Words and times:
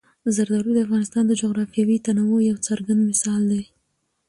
زردالو 0.35 0.71
د 0.75 0.79
افغانستان 0.85 1.23
د 1.27 1.31
جغرافیوي 1.41 1.97
تنوع 2.05 2.39
یو 2.49 2.57
څرګند 2.67 3.01
مثال 3.09 3.41
دی. 3.51 3.63